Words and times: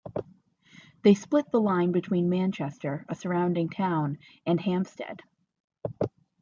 They 1.03 1.13
split 1.13 1.51
the 1.51 1.61
line 1.61 1.91
between 1.91 2.27
Manchester, 2.27 3.05
a 3.07 3.13
surrounding 3.13 3.69
town, 3.69 4.17
and 4.47 4.59
Hampstead. 4.59 5.21